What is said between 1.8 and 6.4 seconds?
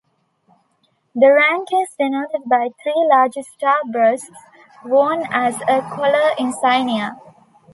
denoted by three large starbursts worn as a collar